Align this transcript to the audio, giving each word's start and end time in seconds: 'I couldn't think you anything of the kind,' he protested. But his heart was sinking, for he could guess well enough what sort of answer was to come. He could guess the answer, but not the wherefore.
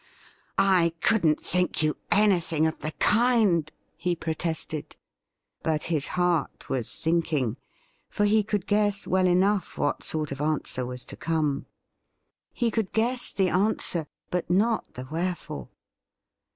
'I 0.57 0.93
couldn't 0.99 1.39
think 1.39 1.83
you 1.83 1.95
anything 2.11 2.65
of 2.65 2.79
the 2.79 2.89
kind,' 2.93 3.71
he 3.95 4.15
protested. 4.15 4.95
But 5.61 5.83
his 5.93 6.07
heart 6.17 6.67
was 6.69 6.89
sinking, 6.89 7.57
for 8.09 8.25
he 8.25 8.41
could 8.41 8.65
guess 8.65 9.05
well 9.05 9.27
enough 9.27 9.77
what 9.77 10.01
sort 10.01 10.31
of 10.31 10.41
answer 10.41 10.87
was 10.87 11.05
to 11.05 11.15
come. 11.15 11.67
He 12.51 12.71
could 12.71 12.93
guess 12.93 13.31
the 13.31 13.49
answer, 13.49 14.07
but 14.31 14.49
not 14.49 14.91
the 14.95 15.05
wherefore. 15.11 15.69